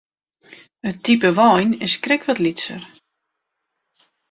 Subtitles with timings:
[0.89, 2.81] It type wein is krekt wat lytser.